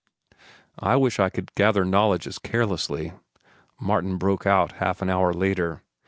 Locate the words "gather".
1.53-1.85